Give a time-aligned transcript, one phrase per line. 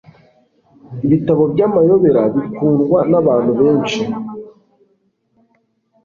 [1.05, 4.01] Ibitabo byamayobera bikundwa nabantu benshi.